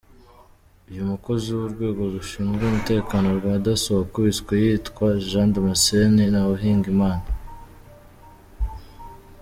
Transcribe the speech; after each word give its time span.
Uyu 0.89 1.03
mukozi 1.11 1.47
w’urwego 1.57 2.01
rushinzwe 2.13 2.61
umutekano 2.65 3.27
rwa 3.39 3.55
Dasso 3.65 3.89
wakubiswe 3.99 4.53
yitwa 4.63 5.05
Jean 5.27 5.47
Damascene 5.55 6.23
Ntawuhigimana. 6.31 7.25